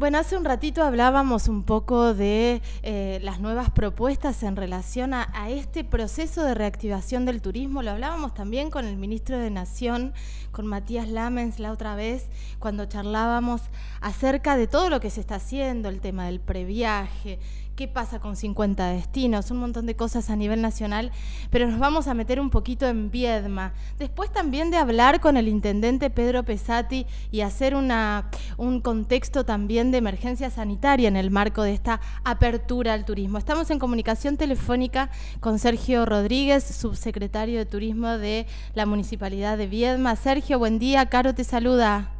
[0.00, 5.28] Bueno, hace un ratito hablábamos un poco de eh, las nuevas propuestas en relación a,
[5.50, 7.82] este proceso de reactivación del turismo.
[7.82, 10.14] Lo hablábamos también con el ministro de Nación,
[10.52, 13.60] con Matías Lamens la otra vez, cuando charlábamos
[14.00, 17.38] acerca de todo lo que se está haciendo, el tema del previaje,
[17.80, 21.12] qué pasa con 50 destinos, un montón de cosas a nivel nacional,
[21.48, 23.72] pero nos vamos a meter un poquito en Viedma.
[23.98, 29.96] Después también de hablar con el intendente Pedro Pesati y hacer un contexto también de
[29.96, 33.38] emergencia sanitaria en el marco de esta apertura al turismo.
[33.38, 35.08] Estamos en comunicación telefónica
[35.40, 40.16] con Sergio Rodríguez, subsecretario de Turismo de la Municipalidad de Viedma.
[40.16, 42.19] Sergio, buen día, Caro te saluda.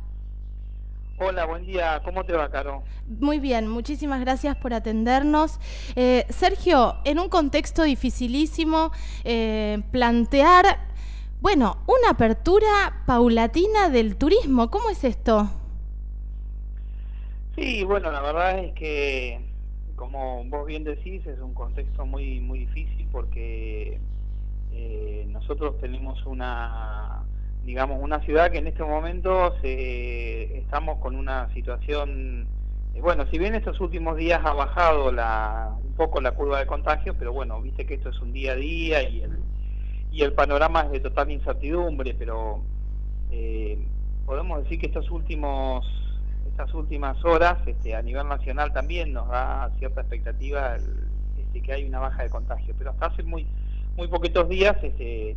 [1.22, 2.00] Hola, buen día.
[2.02, 2.82] ¿Cómo te va, Caro?
[3.06, 5.60] Muy bien, muchísimas gracias por atendernos.
[5.94, 8.90] Eh, Sergio, en un contexto dificilísimo,
[9.24, 10.64] eh, plantear,
[11.42, 14.70] bueno, una apertura paulatina del turismo.
[14.70, 15.50] ¿Cómo es esto?
[17.54, 19.40] Sí, bueno, la verdad es que,
[19.96, 24.00] como vos bien decís, es un contexto muy, muy difícil porque
[24.72, 27.19] eh, nosotros tenemos una
[27.64, 32.46] digamos, una ciudad que en este momento se, estamos con una situación,
[32.94, 36.66] eh, bueno, si bien estos últimos días ha bajado la, un poco la curva de
[36.66, 39.38] contagios, pero bueno, viste que esto es un día a día y el,
[40.10, 42.62] y el panorama es de total incertidumbre, pero
[43.30, 43.78] eh,
[44.24, 45.86] podemos decir que estos últimos
[46.46, 51.08] estas últimas horas este, a nivel nacional también nos da cierta expectativa el,
[51.38, 53.46] este, que hay una baja de contagio, pero hasta hace muy
[53.96, 55.36] muy poquitos días este,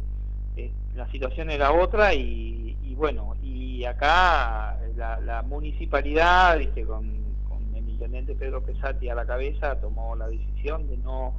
[0.56, 7.24] eh, la situación era otra y, bueno, y acá la, municipalidad, con,
[7.76, 11.34] el intendente Pedro Pesati a la cabeza, tomó la decisión de no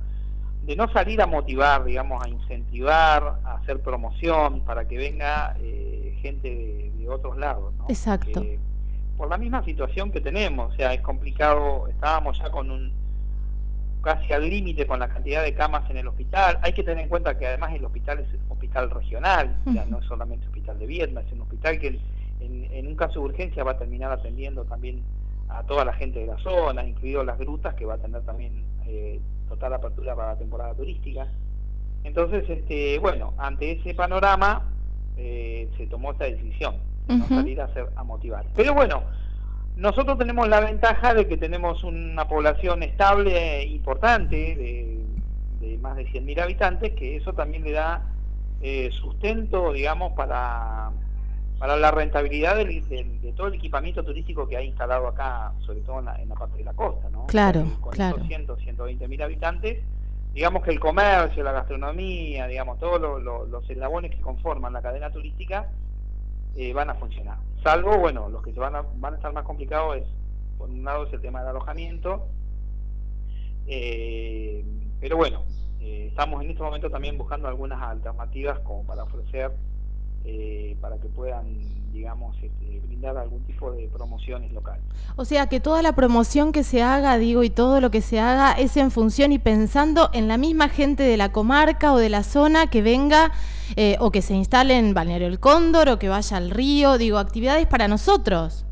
[0.64, 6.18] de no salir a motivar, digamos, a incentivar, a hacer promoción para que venga eh,
[6.22, 6.48] gente
[6.96, 7.74] de, otros lados.
[7.74, 7.84] ¿no?
[7.90, 8.42] Exacto.
[9.18, 13.03] por la misma situación que tenemos, o sea, es complicado, estábamos ya con un
[14.04, 16.58] casi al límite con la cantidad de camas en el hospital.
[16.62, 19.98] Hay que tener en cuenta que además el hospital es un hospital regional, sea, no
[19.98, 21.98] es solamente hospital de Vietma, es un hospital que
[22.40, 25.02] en, un caso de urgencia va a terminar atendiendo también
[25.48, 28.62] a toda la gente de la zona, incluido las grutas, que va a tener también
[28.86, 31.26] eh, total apertura para la temporada turística.
[32.02, 34.68] Entonces, este, bueno, ante ese panorama
[35.16, 36.76] eh, se tomó esta decisión,
[37.06, 38.44] de no salir a, hacer, a motivar.
[38.54, 39.02] Pero bueno,
[39.76, 46.06] nosotros tenemos la ventaja de que tenemos una población estable e importante, de, más de
[46.06, 48.02] 100.000 habitantes, que eso también le da
[48.62, 50.90] eh, sustento, digamos, para,
[51.58, 56.04] para la rentabilidad de, todo el equipamiento turístico que ha instalado acá, sobre todo en
[56.04, 57.26] la, parte de la costa, ¿no?
[57.26, 58.24] Claro, Con claro.
[58.24, 59.82] 100, 120.000 habitantes,
[60.32, 65.68] digamos que el comercio, la gastronomía, digamos, todos los eslabones que conforman la cadena turística
[66.56, 67.38] eh, van a funcionar.
[67.62, 70.04] Salvo, bueno, los que se van a, van a estar más complicados es,
[70.58, 72.28] por un lado, es el tema del alojamiento,
[73.66, 74.64] eh,
[75.00, 75.42] pero bueno,
[75.80, 79.52] eh, estamos en este momento también buscando algunas alternativas como para ofrecer,
[80.80, 84.82] para que puedan digamos, este, brindar algún tipo de promociones locales.
[85.16, 88.18] O sea que toda la promoción que se haga, digo, y todo lo que se
[88.20, 92.10] haga es en función y pensando en la misma gente de la comarca o de
[92.10, 93.32] la zona que venga
[93.76, 97.18] eh, o que se instale en Balneario El Cóndor o que vaya al río, digo,
[97.18, 98.66] actividades para nosotros.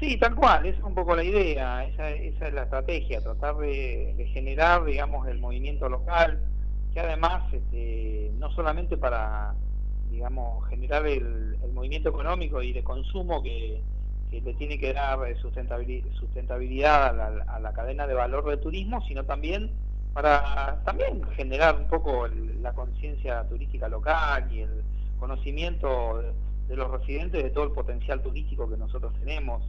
[0.00, 3.56] Sí, tal cual, esa es un poco la idea, esa, esa es la estrategia, tratar
[3.58, 6.40] de, generar, digamos, el movimiento local,
[6.92, 9.54] que además, este, no solamente para
[10.10, 13.82] digamos, generar el, movimiento económico y de consumo que,
[14.30, 19.70] le tiene que dar sustentabilidad, a, la, cadena de valor del turismo, sino también
[20.12, 22.28] para también generar un poco
[22.60, 24.82] la conciencia turística local y el
[25.18, 26.22] conocimiento
[26.68, 29.62] de los residentes de todo el potencial turístico que nosotros tenemos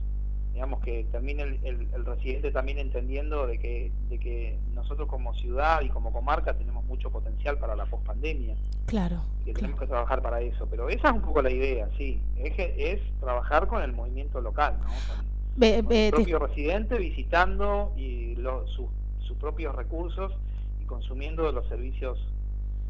[0.53, 5.89] digamos que termine el, residente también entendiendo de que, de que nosotros como ciudad y
[5.89, 8.55] como comarca tenemos mucho potencial para la pospandemia.
[8.85, 9.21] Claro.
[9.41, 10.67] Y que tenemos que trabajar para eso.
[10.69, 12.21] Pero esa es un poco la idea, sí.
[12.35, 14.87] Es, es trabajar con el movimiento local, ¿no?
[14.87, 18.35] Con, el propio residente visitando y
[18.67, 20.33] sus propios recursos
[20.79, 22.19] y consumiendo los servicios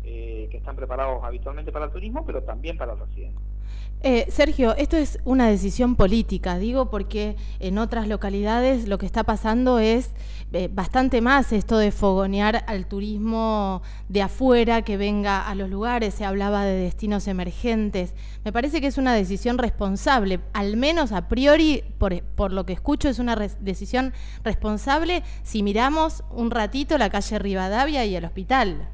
[0.03, 3.39] eh, que están preparados habitualmente para el turismo, pero también para el residente.
[4.03, 9.23] Eh, Sergio, esto es una decisión política, digo, porque en otras localidades lo que está
[9.23, 10.09] pasando es
[10.53, 16.15] eh, bastante más esto de fogonear al turismo de afuera que venga a los lugares,
[16.15, 18.15] se hablaba de destinos emergentes.
[18.43, 22.73] Me parece que es una decisión responsable, al menos a priori, por, por lo que
[22.73, 24.13] escucho, es una decisión
[24.43, 28.89] responsable si miramos un ratito la calle Rivadavia y el hospital.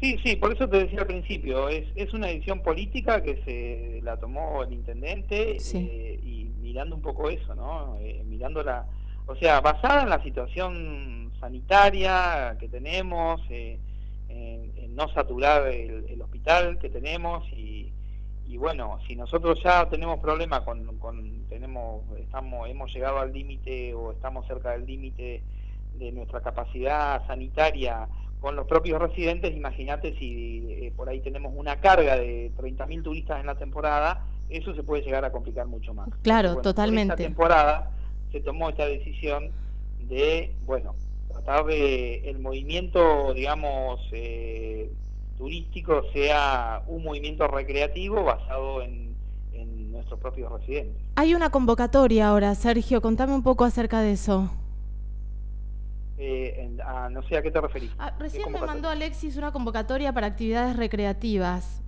[0.00, 4.00] Sí, sí, por eso te decía al principio, es, es una decisión política que se
[4.04, 7.96] la tomó el intendente eh, y mirando un poco eso, ¿no?
[7.98, 8.86] Eh, mirando la,
[9.26, 13.80] o sea, basada en la situación sanitaria que tenemos, eh,
[14.28, 17.92] en, no saturar el, hospital que tenemos y,
[18.46, 23.94] y, bueno, si nosotros ya tenemos problemas con, con, tenemos, estamos, hemos llegado al límite
[23.94, 25.42] o estamos cerca del límite
[25.94, 28.08] de nuestra capacidad sanitaria
[28.40, 33.40] con los propios residentes, imagínate si eh, por ahí tenemos una carga de 30.000 turistas
[33.40, 36.08] en la temporada, eso se puede llegar a complicar mucho más.
[36.22, 37.14] Claro, totalmente.
[37.14, 37.90] En esta temporada
[38.30, 39.50] se tomó esta decisión
[40.00, 40.94] de, bueno,
[41.28, 44.90] tratar de el movimiento, digamos, eh,
[45.36, 49.14] turístico sea un movimiento recreativo basado en,
[49.52, 50.96] en nuestros propios residentes.
[51.16, 54.50] Hay una convocatoria ahora, Sergio, contame un poco acerca de eso.
[56.20, 56.68] Eh,
[57.12, 57.92] no sé a qué te referís.
[57.98, 61.80] Ah, recién me mandó Alexis una convocatoria para actividades recreativas.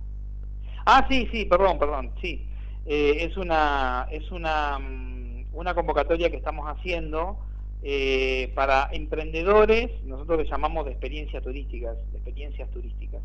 [0.85, 2.47] Ah, sí, sí, perdón, perdón, sí.
[2.85, 7.39] Eh, es una es una, mm, una convocatoria que estamos haciendo
[7.83, 13.21] eh, para emprendedores, nosotros le llamamos de experiencias turísticas, de experiencias turísticas.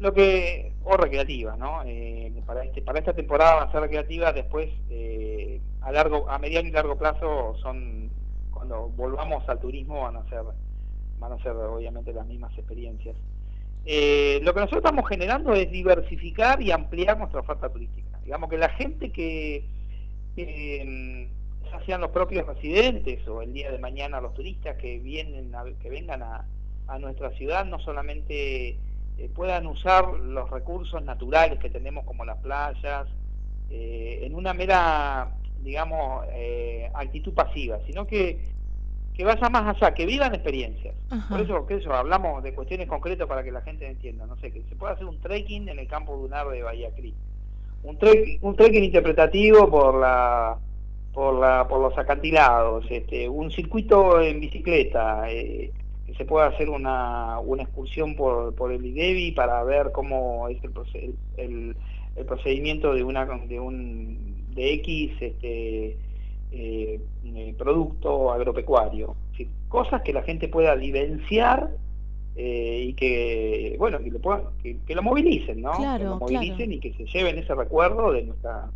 [0.00, 1.84] Lo que, o recreativas, ¿no?
[2.44, 4.68] para, este, para esta temporada van a ser recreativas, después
[5.80, 8.10] a largo, a mediano y largo plazo son
[8.54, 10.42] cuando volvamos al turismo van a ser,
[11.18, 13.16] van a ser obviamente las mismas experiencias.
[13.86, 18.18] Eh, lo que nosotros estamos generando es diversificar y ampliar nuestra oferta turística.
[18.24, 19.66] Digamos que la gente que,
[20.34, 21.28] que
[21.70, 25.52] ya sean los propios residentes o el día de mañana los turistas que vienen
[25.82, 26.46] que vengan a,
[26.98, 28.68] nuestra ciudad no solamente
[29.16, 33.08] eh, puedan usar los recursos naturales que tenemos como las playas
[33.70, 35.32] eh, en una mera
[35.64, 36.26] digamos
[36.94, 38.38] actitud pasiva sino que
[39.14, 40.94] que vaya más allá, que vivan experiencias.
[41.28, 44.26] Por eso, que eso, hablamos de cuestiones concretas para que la gente entienda.
[44.26, 47.14] No sé, que se puede hacer un trekking en el campo lunar de Bahía Cris.
[47.84, 50.58] Un, trek, un trekking interpretativo por la
[51.12, 55.70] por la por los acantilados, este, un circuito en bicicleta, eh,
[56.06, 60.58] que se pueda hacer una, una excursión por, por el IDEBI para ver cómo es
[60.64, 61.76] el, el,
[62.16, 65.96] el procedimiento de una de un de X este
[66.52, 69.16] eh, eh, producto agropecuario.
[69.68, 71.70] cosas que la gente pueda vivenciar
[72.36, 74.52] eh, y que, bueno, que lo,
[74.86, 75.72] que, lo movilicen, ¿no?
[75.72, 78.70] que lo movilicen y que se lleven ese recuerdo de nuestra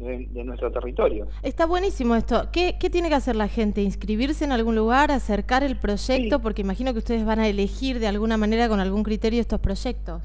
[0.00, 1.28] de, nuestro territorio.
[1.42, 2.48] Está buenísimo esto.
[2.52, 3.82] ¿Qué, tiene que hacer la gente?
[3.82, 5.10] ¿Inscribirse en algún lugar?
[5.10, 6.40] ¿Acercar el proyecto?
[6.40, 10.22] Porque imagino que ustedes van a elegir de alguna manera con algún criterio estos proyectos.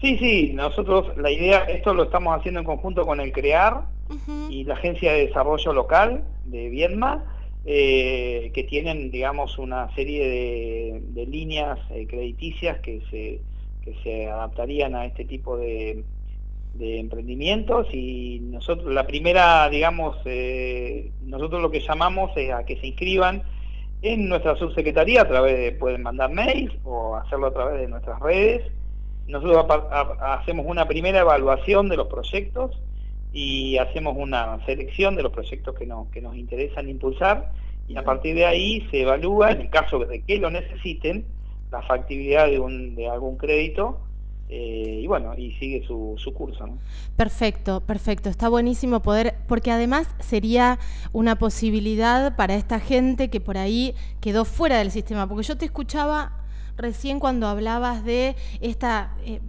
[0.00, 3.82] Sí, sí, nosotros la idea, esto lo estamos haciendo en conjunto con el CREAR
[4.48, 7.24] y la Agencia de Desarrollo Local de Viedma,
[7.66, 13.42] eh, que tienen, digamos, una serie de, líneas eh, crediticias que se,
[13.84, 16.02] que se adaptarían a este tipo de,
[16.78, 22.86] emprendimientos y nosotros, la primera, digamos, eh, nosotros lo que llamamos es a que se
[22.86, 23.42] inscriban
[24.00, 28.18] en nuestra subsecretaría a través de, pueden mandar mails o hacerlo a través de nuestras
[28.20, 28.62] redes
[29.30, 29.66] nosotros
[30.20, 32.78] hacemos una primera evaluación de los proyectos
[33.32, 37.52] y hacemos una selección de los proyectos que nos, que nos interesan impulsar
[37.88, 41.24] y a partir de ahí se evalúa, en el caso de que lo necesiten,
[41.70, 44.00] la factibilidad de, un, de algún crédito
[44.52, 46.68] eh, y bueno, y sigue su, su curso.
[47.16, 48.28] Perfecto, perfecto.
[48.28, 50.80] Está buenísimo poder, porque además sería
[51.12, 55.66] una posibilidad para esta gente que por ahí quedó fuera del sistema, porque yo te
[55.66, 56.39] escuchaba
[56.80, 59.10] recién cuando hablabas de esta...
[59.24, 59.40] Eh,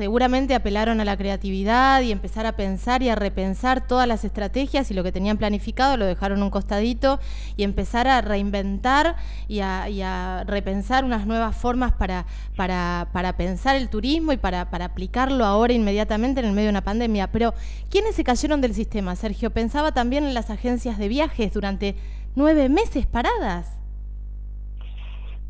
[0.00, 4.90] seguramente apelaron a la creatividad y empezar a pensar y a repensar todas las estrategias
[4.90, 7.20] y lo que tenían planificado lo dejaron un costadito
[7.58, 12.24] y empezar a reinventar y a, repensar unas nuevas formas para,
[12.56, 16.84] para, pensar el turismo y para, para, aplicarlo ahora inmediatamente en el medio de una
[16.84, 17.30] pandemia.
[17.30, 17.52] Pero,
[17.90, 19.50] ¿quiénes se cayeron del sistema, Sergio?
[19.50, 21.94] Pensaba también en las agencias de viajes durante
[22.34, 23.79] nueve meses paradas.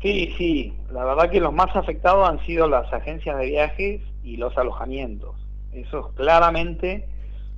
[0.01, 4.37] Sí, sí, la verdad que los más afectados han sido las agencias de viajes y
[4.37, 5.35] los alojamientos.
[5.71, 7.07] Esos claramente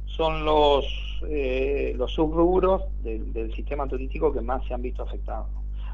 [0.06, 0.86] son los,
[1.30, 5.48] eh, los subrubros del, sistema turístico que más se han visto afectados.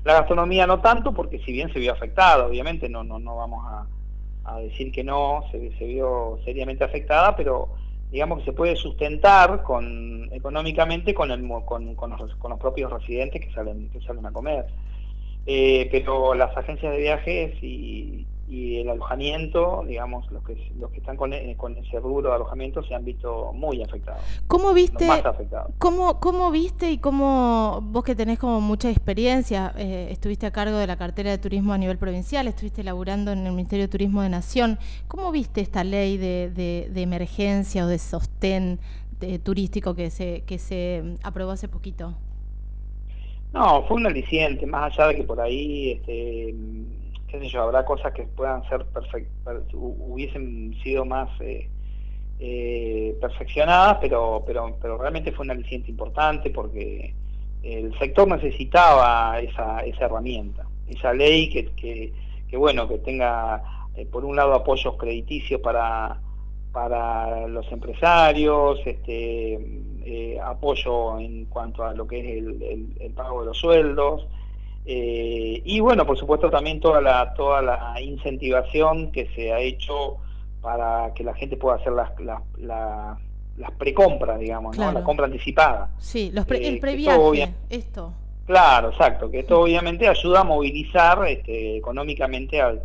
[0.03, 3.63] La gastronomía no tanto, porque si bien se vio afectada, obviamente no, no, no vamos
[3.65, 3.85] a,
[4.61, 7.69] decir que no, se, vio seriamente afectada, pero
[8.09, 12.91] digamos que se puede sustentar con, económicamente con, el, con, con, los, con los propios
[12.91, 14.65] residentes que salen, que salen a comer.
[15.45, 20.97] Eh, pero las agencias de viajes y, y el alojamiento, digamos, los que, los que
[20.97, 24.21] están con, e, con ese rubro de alojamiento se han visto muy afectados.
[24.47, 25.71] ¿Cómo viste, más afectados.
[25.77, 30.77] ¿cómo, ¿Cómo viste y cómo vos que tenés como mucha experiencia, eh, estuviste a cargo
[30.77, 34.23] de la cartera de turismo a nivel provincial, estuviste laburando en el Ministerio de Turismo
[34.23, 38.79] de Nación, ¿cómo viste esta ley de, de, emergencia o de sostén
[39.43, 42.15] turístico que se, que se aprobó hace poquito?
[43.53, 45.91] No, fue un aliciente, más allá de que por ahí...
[45.91, 46.53] Este,
[47.29, 48.85] qué sé yo, habrá cosas que puedan ser
[49.73, 51.69] hubiesen sido más eh,
[52.39, 57.13] eh, perfeccionadas, pero, pero, pero realmente fue un aliciente importante porque
[57.61, 62.13] el sector necesitaba esa, esa herramienta, esa ley que,
[62.47, 63.61] que, bueno, que tenga
[63.95, 66.19] eh, por un lado apoyos crediticios para,
[66.71, 69.59] para los empresarios, este,
[70.43, 72.43] apoyo en cuanto a lo que es
[72.99, 74.27] el pago de los sueldos,
[74.91, 80.17] eh, y bueno, por supuesto también toda la, toda la incentivación que se ha hecho
[80.61, 82.41] para que la gente pueda hacer las, las,
[83.55, 84.91] las, precompras, digamos, ¿no?
[84.91, 85.91] la compra anticipada.
[85.99, 88.13] Sí, los el eh, previaje, esto,
[88.47, 92.81] Claro, exacto, que esto obviamente ayuda a movilizar este, económicamente al,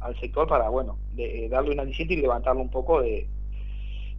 [0.00, 3.28] al, sector para, bueno, de, darle una aliciente y levantarlo un poco de,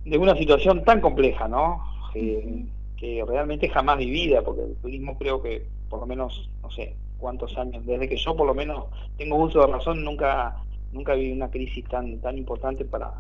[0.06, 1.95] de una situación tan compleja, ¿no?
[2.16, 7.58] Que realmente jamás vivida, porque el turismo creo que, por lo menos, no sé, cuántos
[7.58, 8.86] años, desde que yo por lo menos
[9.18, 10.56] tengo uso de razón, nunca
[10.92, 13.14] nunca vi una crisis tan tan importante para,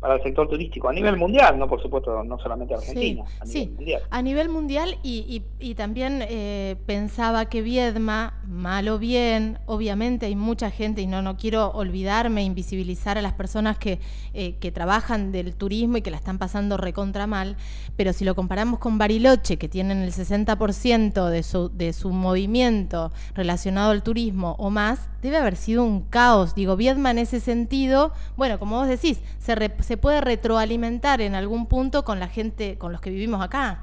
[0.00, 3.70] para el sector turístico a nivel mundial, no por supuesto, no solamente Argentina, a nivel
[3.70, 4.02] mundial.
[4.10, 10.36] A nivel mundial y, y, también eh, pensaba que Viedma, mal o bien, obviamente hay
[10.36, 13.98] mucha gente y no, no quiero olvidarme, invisibilizar a las personas que,
[14.34, 17.56] eh, que trabajan del turismo y que la están pasando recontra mal,
[17.96, 23.12] pero si lo comparamos con Bariloche, que tienen el 60% de su, de su movimiento
[23.34, 26.54] relacionado al turismo o más, debe haber sido un caos.
[26.54, 31.66] Digo, Viedma en ese sentido, bueno, como vos decís, se, se puede retroalimentar en algún
[31.66, 33.82] punto con la gente, con los que vivimos acá.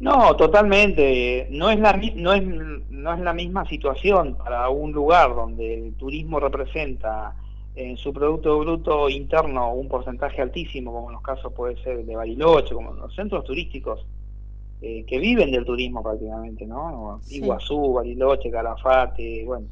[0.00, 1.46] No, totalmente.
[1.50, 2.42] No es la no es
[2.88, 7.34] no es la misma situación para un lugar donde el turismo representa
[7.76, 12.16] en su producto bruto interno un porcentaje altísimo, como en los casos puede ser de
[12.16, 14.06] Bariloche, como en los centros turísticos
[14.82, 17.20] eh, que viven del turismo prácticamente, ¿no?
[17.28, 19.66] Iguazú, Bariloche, Calafate, bueno,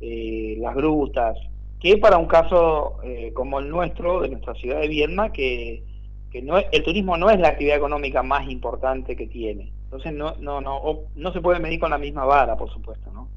[0.00, 1.36] eh, las grutas,
[1.80, 5.82] que para un caso eh, como el nuestro, de nuestra ciudad de Viedma, que,
[6.30, 9.72] que no el turismo no es la actividad económica más importante que tiene.
[9.84, 13.28] Entonces no, no, no, no se puede medir con la misma vara, por supuesto, ¿no?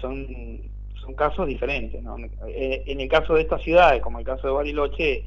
[0.00, 0.26] son,
[1.00, 2.16] son casos diferentes, ¿no?
[2.48, 5.24] en el caso de estas ciudades, como el caso de Bariloche,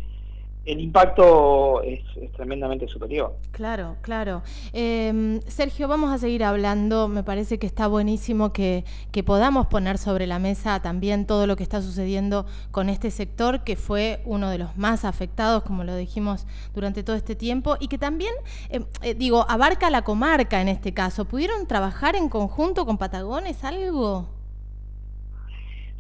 [0.68, 2.04] el impacto es,
[2.36, 3.36] tremendamente superior.
[3.52, 4.44] Claro, claro.
[4.74, 7.08] Em, Sergio, vamos a seguir hablando.
[7.08, 8.84] Me parece que está buenísimo que,
[9.26, 13.76] podamos poner sobre la mesa también todo lo que está sucediendo con este sector, que
[13.76, 16.46] fue uno de los más afectados, como lo dijimos
[16.76, 18.34] durante todo este tiempo, y que también,
[18.70, 21.26] em, eh, digo, abarca la comarca en este caso.
[21.26, 24.37] ¿Pudieron trabajar en conjunto con Patagones algo?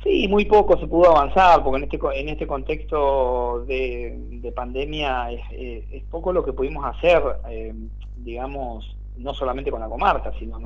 [0.03, 6.03] Sí, muy poco se pudo avanzar, porque en este, en este contexto de, pandemia es,
[6.09, 7.73] poco lo que pudimos hacer, eh,
[8.17, 10.59] digamos, no solamente con la comarca, sino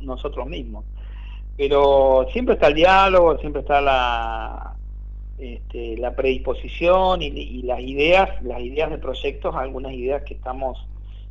[0.00, 0.84] nosotros mismos.
[1.56, 4.74] Pero siempre está el diálogo, siempre está la,
[5.38, 10.84] este, la predisposición y, las ideas, las ideas de proyectos, algunas ideas que estamos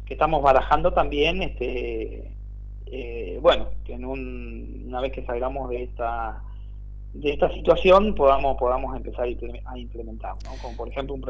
[0.06, 2.32] que estamos barajando también, este,
[2.86, 6.42] eh, bueno, en una vez que salgamos de esta
[7.14, 10.52] de esta situación podamos podamos empezar a implementar, ¿no?
[10.62, 11.24] Como por ejemplo un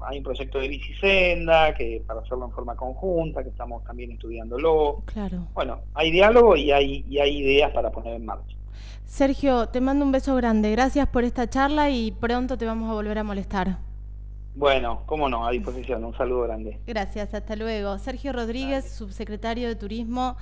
[0.00, 5.02] hay un proyecto de bicisenda que para hacerlo en forma conjunta, que estamos también estudiándolo.
[5.06, 5.46] Claro.
[5.54, 8.56] Bueno, hay diálogo y hay, y hay ideas para poner en marcha.
[9.04, 10.70] Sergio, te mando un beso grande.
[10.70, 13.78] Gracias por esta charla y pronto te vamos a volver a molestar.
[14.54, 16.04] Bueno, cómo no, a disposición.
[16.04, 16.80] Un saludo grande.
[16.86, 17.96] Gracias, hasta luego.
[17.98, 20.36] Sergio Rodríguez, subsecretario de Turismo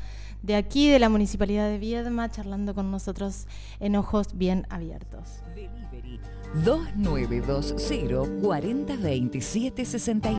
[0.47, 3.49] de aquí, de la Municipalidad de Viedma, charlando con nosotros
[3.81, 5.43] en Ojos Bien Abiertos.
[5.57, 6.21] Delivery
[6.65, 9.85] 2920 4027